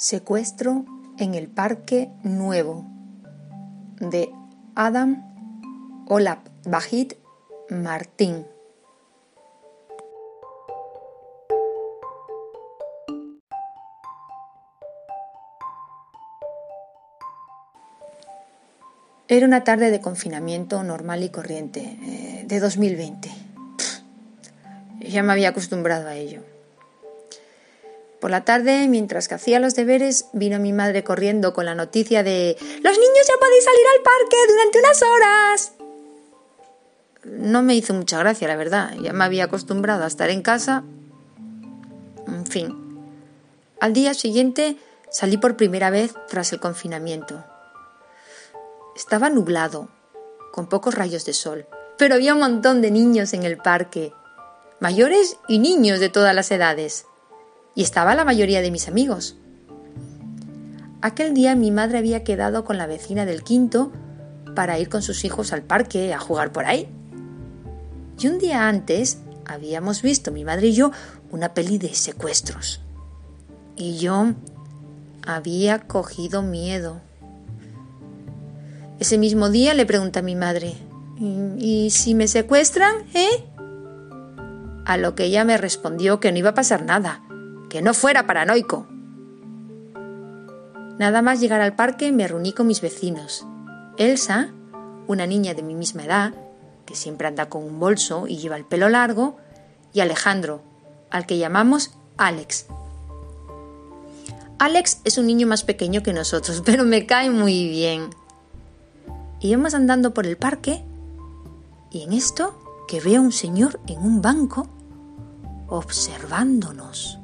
[0.00, 0.86] Secuestro
[1.18, 2.86] en el Parque Nuevo
[4.00, 4.32] de
[4.74, 5.22] Adam
[6.08, 7.16] Olap Bajit
[7.68, 8.46] Martín.
[19.28, 23.30] Era una tarde de confinamiento normal y corriente, eh, de 2020.
[25.00, 26.40] Ya me había acostumbrado a ello.
[28.20, 32.22] Por la tarde, mientras que hacía los deberes, vino mi madre corriendo con la noticia
[32.22, 35.72] de Los niños ya podéis salir al parque durante unas horas.
[37.24, 38.94] No me hizo mucha gracia, la verdad.
[39.02, 40.84] Ya me había acostumbrado a estar en casa.
[42.26, 42.76] En fin.
[43.80, 44.76] Al día siguiente
[45.10, 47.42] salí por primera vez tras el confinamiento.
[48.94, 49.88] Estaba nublado,
[50.52, 54.12] con pocos rayos de sol, pero había un montón de niños en el parque,
[54.78, 57.06] mayores y niños de todas las edades
[57.74, 59.36] y estaba la mayoría de mis amigos.
[61.02, 63.92] Aquel día mi madre había quedado con la vecina del quinto
[64.54, 66.88] para ir con sus hijos al parque a jugar por ahí.
[68.18, 70.92] Y un día antes habíamos visto mi madre y yo
[71.30, 72.80] una peli de secuestros.
[73.76, 74.34] Y yo
[75.26, 77.00] había cogido miedo.
[78.98, 80.74] Ese mismo día le pregunté a mi madre,
[81.18, 83.44] ¿y, si me secuestran, eh?
[84.84, 87.22] A lo que ella me respondió que no iba a pasar nada,
[87.70, 88.86] que no fuera paranoico.
[90.98, 93.46] Nada más llegar al parque me reuní con mis vecinos.
[93.96, 94.52] Elsa,
[95.06, 96.34] una niña de mi misma edad,
[96.84, 99.38] que siempre anda con un bolso y lleva el pelo largo,
[99.94, 100.62] y Alejandro,
[101.10, 102.66] al que llamamos Alex.
[104.58, 108.10] Alex es un niño más pequeño que nosotros, pero me cae muy bien.
[109.40, 110.84] Íbamos andando por el parque
[111.90, 114.68] y en esto que veo a un señor en un banco
[115.68, 117.19] observándonos.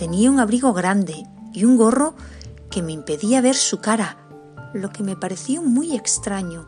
[0.00, 2.14] Tenía un abrigo grande y un gorro
[2.70, 4.16] que me impedía ver su cara,
[4.72, 6.66] lo que me pareció muy extraño.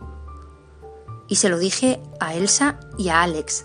[1.28, 3.64] Y se lo dije a Elsa y a Alex.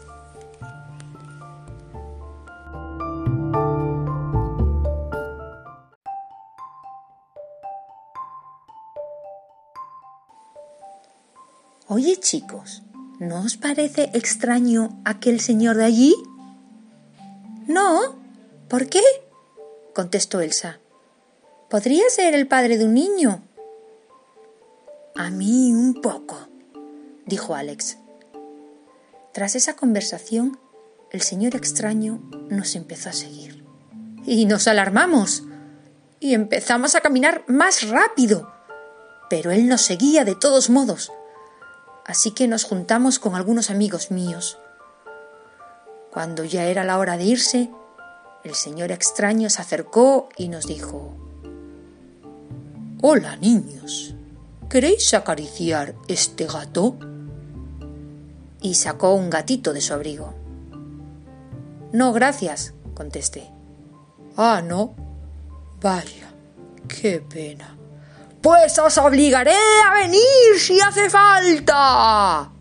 [11.90, 12.84] Oye chicos,
[13.20, 16.16] ¿no os parece extraño aquel señor de allí?
[17.68, 18.16] No.
[18.70, 19.27] ¿Por qué?
[19.98, 20.78] Contestó Elsa.
[21.72, 23.42] Podría ser el padre de un niño.
[25.16, 26.38] A mí un poco,
[27.26, 27.98] dijo Alex.
[29.34, 30.60] Tras esa conversación,
[31.10, 33.66] el señor extraño nos empezó a seguir.
[34.24, 35.46] Y nos alarmamos.
[36.20, 38.54] Y empezamos a caminar más rápido.
[39.32, 41.12] Pero él nos seguía de todos modos.
[42.06, 44.60] Así que nos juntamos con algunos amigos míos.
[46.12, 47.72] Cuando ya era la hora de irse,
[48.48, 51.16] el señor extraño se acercó y nos dijo
[53.02, 54.16] Hola niños,
[54.70, 56.98] ¿queréis acariciar este gato?
[58.62, 60.34] Y sacó un gatito de su abrigo.
[61.92, 63.52] No, gracias, contesté.
[64.36, 64.96] Ah, no.
[65.80, 66.34] Vaya,
[66.88, 67.78] qué pena.
[68.42, 72.52] Pues os obligaré a venir si hace falta.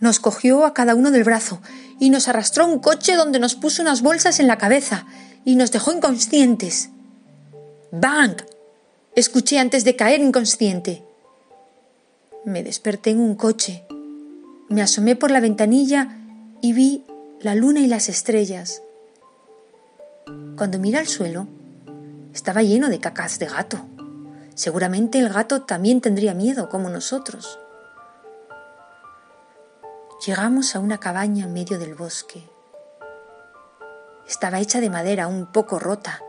[0.00, 1.60] Nos cogió a cada uno del brazo
[1.98, 5.06] y nos arrastró a un coche donde nos puso unas bolsas en la cabeza
[5.44, 6.90] y nos dejó inconscientes.
[7.92, 8.36] ¡Bang!
[9.14, 11.02] Escuché antes de caer inconsciente.
[12.44, 13.84] Me desperté en un coche.
[14.68, 16.16] Me asomé por la ventanilla
[16.62, 17.04] y vi
[17.40, 18.82] la luna y las estrellas.
[20.56, 21.48] Cuando miré al suelo,
[22.32, 23.84] estaba lleno de cacas de gato.
[24.54, 27.58] Seguramente el gato también tendría miedo, como nosotros.
[30.26, 32.46] Llegamos a una cabaña en medio del bosque.
[34.28, 36.20] Estaba hecha de madera un poco rota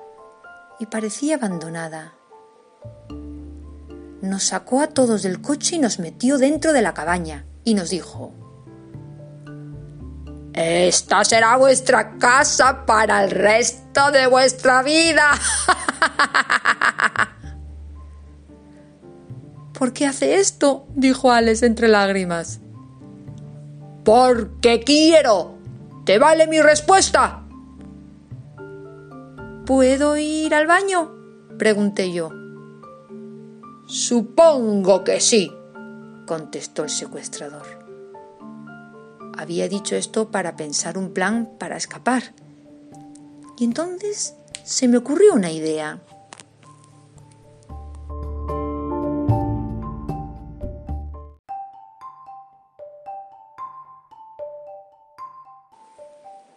[0.80, 2.14] y parecía abandonada.
[4.22, 7.90] Nos sacó a todos del coche y nos metió dentro de la cabaña y nos
[7.90, 8.32] dijo,
[10.54, 15.32] Esta será vuestra casa para el resto de vuestra vida.
[19.74, 20.88] ¿Por qué hace esto?
[20.96, 22.62] dijo Alex entre lágrimas.
[24.04, 25.56] Porque quiero.
[26.06, 27.44] ¿Te vale mi respuesta?
[29.66, 31.12] ¿Puedo ir al baño?
[31.58, 32.32] pregunté yo.
[33.86, 35.52] Supongo que sí,
[36.26, 37.82] contestó el secuestrador.
[39.38, 42.34] Había dicho esto para pensar un plan para escapar.
[43.58, 46.02] Y entonces se me ocurrió una idea.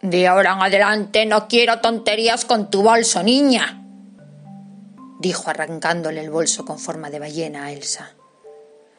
[0.05, 3.83] De ahora en adelante no quiero tonterías con tu bolso, niña,
[5.19, 8.13] dijo arrancándole el bolso con forma de ballena a Elsa.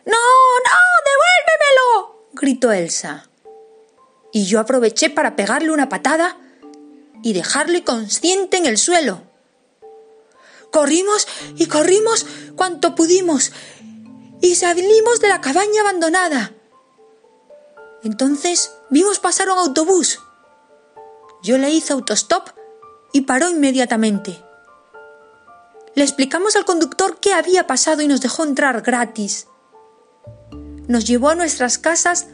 [0.04, 3.28] No, no, devuélvemelo, gritó Elsa.
[4.32, 6.38] Y yo aproveché para pegarle una patada
[7.22, 9.22] y dejarlo inconsciente en el suelo.
[10.72, 12.26] Corrimos y corrimos
[12.56, 13.52] cuanto pudimos
[14.40, 16.52] y salimos de la cabaña abandonada.
[18.02, 20.18] Entonces vimos pasar un autobús.
[21.46, 22.48] Yo le hice autostop
[23.12, 24.42] y paró inmediatamente.
[25.94, 29.46] Le explicamos al conductor qué había pasado y nos dejó entrar gratis.
[30.88, 32.26] Nos llevó a nuestras casas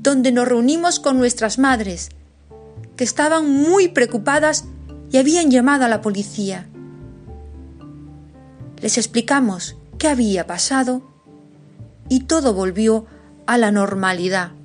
[0.00, 2.08] donde nos reunimos con nuestras madres,
[2.96, 4.64] que estaban muy preocupadas
[5.12, 6.66] y habían llamado a la policía.
[8.80, 11.08] Les explicamos qué había pasado
[12.08, 13.06] y todo volvió
[13.46, 14.55] a la normalidad.